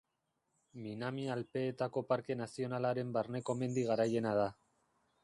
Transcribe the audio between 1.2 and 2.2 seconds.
Alpeetako